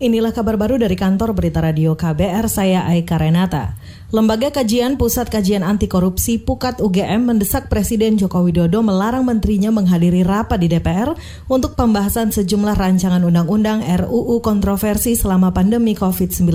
[0.00, 3.76] Inilah kabar baru dari kantor berita radio KBR, saya Aika Renata.
[4.08, 10.24] Lembaga Kajian Pusat Kajian Anti Korupsi Pukat UGM mendesak Presiden Joko Widodo melarang menterinya menghadiri
[10.24, 11.12] rapat di DPR
[11.52, 16.48] untuk pembahasan sejumlah rancangan undang-undang RUU kontroversi selama pandemi COVID-19.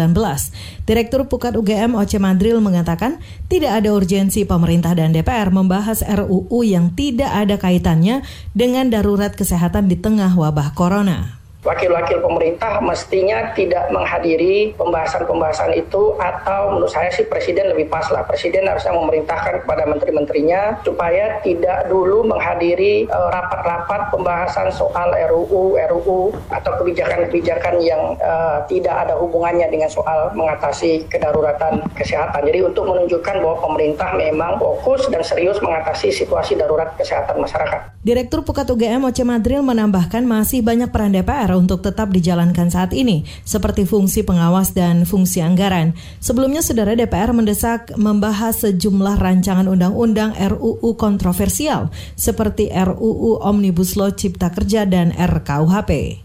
[0.90, 6.98] Direktur Pukat UGM Oce Madril mengatakan tidak ada urgensi pemerintah dan DPR membahas RUU yang
[6.98, 8.26] tidak ada kaitannya
[8.58, 16.78] dengan darurat kesehatan di tengah wabah corona wakil-wakil pemerintah mestinya tidak menghadiri pembahasan-pembahasan itu atau
[16.78, 22.24] menurut saya sih presiden lebih pas lah presiden harusnya memerintahkan kepada menteri-menterinya supaya tidak dulu
[22.30, 29.90] menghadiri eh, rapat-rapat pembahasan soal RUU RUU atau kebijakan-kebijakan yang uh, tidak ada hubungannya dengan
[29.90, 36.60] soal mengatasi kedaruratan kesehatan jadi untuk menunjukkan bahwa pemerintah memang fokus dan serius mengatasi situasi
[36.60, 37.96] darurat kesehatan masyarakat.
[38.06, 43.24] Direktur Pukat UGM Oce Madril menambahkan masih banyak peran DPR untuk tetap dijalankan saat ini,
[43.48, 45.96] seperti fungsi pengawas dan fungsi anggaran.
[46.20, 51.90] Sebelumnya, saudara DPR mendesak membahas sejumlah rancangan undang-undang RUU kontroversial,
[52.20, 56.22] seperti RUU Omnibus Law Cipta Kerja dan RKUHP.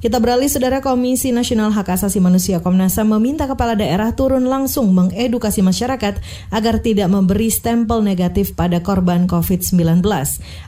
[0.00, 4.96] Kita beralih, Saudara Komisi Nasional Hak Asasi Manusia Komnas HAM meminta kepala daerah turun langsung
[4.96, 6.16] mengedukasi masyarakat
[6.48, 10.00] agar tidak memberi stempel negatif pada korban COVID-19.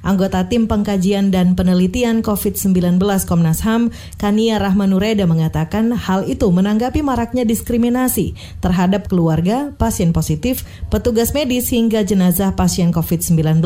[0.05, 3.89] Anggota Tim Pengkajian dan Penelitian COVID-19 Komnas HAM,
[4.21, 10.61] Kania Rahmanureda mengatakan hal itu menanggapi maraknya diskriminasi terhadap keluarga, pasien positif,
[10.93, 13.65] petugas medis hingga jenazah pasien COVID-19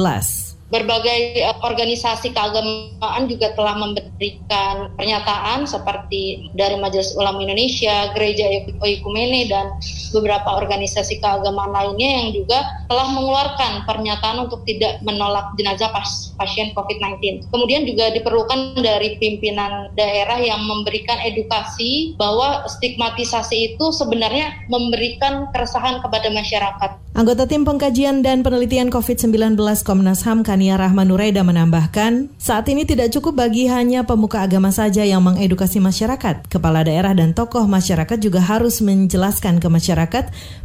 [0.67, 8.51] berbagai eh, organisasi keagamaan juga telah memberikan pernyataan seperti dari Majelis Ulama Indonesia, Gereja
[8.83, 9.79] Oikumene dan
[10.13, 16.71] beberapa organisasi keagamaan lainnya yang juga telah mengeluarkan pernyataan untuk tidak menolak jenazah pas, pasien
[16.77, 17.49] COVID-19.
[17.51, 26.05] Kemudian juga diperlukan dari pimpinan daerah yang memberikan edukasi bahwa stigmatisasi itu sebenarnya memberikan keresahan
[26.05, 26.91] kepada masyarakat.
[27.17, 29.57] Anggota Tim Pengkajian dan Penelitian COVID-19
[29.89, 35.25] Komnas HAM Tania Rahmanureda menambahkan, saat ini tidak cukup bagi hanya pemuka agama saja yang
[35.25, 36.45] mengedukasi masyarakat.
[36.53, 39.96] Kepala daerah dan tokoh masyarakat juga harus menjelaskan ke masyarakat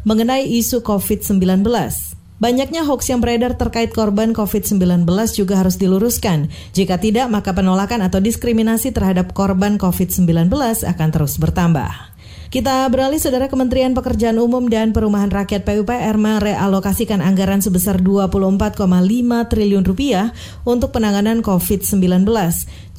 [0.03, 1.64] mengenai isu COVID-19.
[2.42, 5.06] Banyaknya hoax yang beredar terkait korban COVID-19
[5.38, 6.50] juga harus diluruskan.
[6.74, 10.52] Jika tidak, maka penolakan atau diskriminasi terhadap korban COVID-19
[10.84, 12.10] akan terus bertambah.
[12.51, 18.75] Kita beralih, Saudara Kementerian Pekerjaan Umum dan Perumahan Rakyat PUPR merealokasikan anggaran sebesar 24,5
[19.47, 20.35] triliun rupiah
[20.67, 22.28] untuk penanganan COVID-19.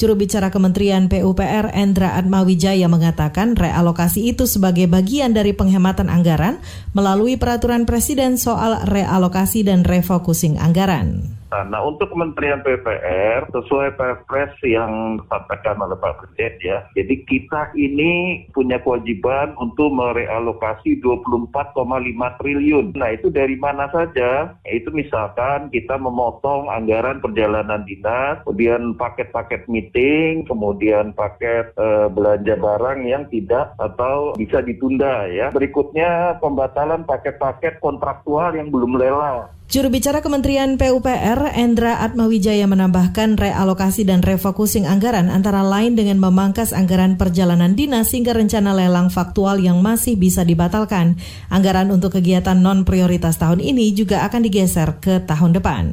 [0.00, 6.56] Juru bicara Kementerian PUPR Endra Atmawijaya mengatakan realokasi itu sebagai bagian dari penghematan anggaran
[6.96, 11.41] melalui peraturan Presiden soal realokasi dan refocusing anggaran.
[11.52, 16.78] Nah, untuk Kementerian PPR sesuai Perpres yang disampaikan oleh Pak Presiden ya.
[16.96, 22.96] Jadi kita ini punya kewajiban untuk merealokasi 24,5 triliun.
[22.96, 24.56] Nah, itu dari mana saja?
[24.64, 33.04] Itu misalkan kita memotong anggaran perjalanan dinas, kemudian paket-paket meeting, kemudian paket eh, belanja barang
[33.04, 35.52] yang tidak atau bisa ditunda ya.
[35.52, 39.52] Berikutnya pembatalan paket-paket kontraktual yang belum lelang.
[39.72, 46.76] Juru bicara Kementerian PUPR, Endra Atmawijaya menambahkan realokasi dan refocusing anggaran antara lain dengan memangkas
[46.76, 51.16] anggaran perjalanan dinas hingga rencana lelang faktual yang masih bisa dibatalkan.
[51.48, 55.84] Anggaran untuk kegiatan non-prioritas tahun ini juga akan digeser ke tahun depan.